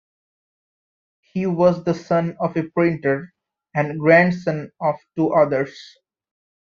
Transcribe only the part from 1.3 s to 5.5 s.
He was the son of a printer, and grandson of two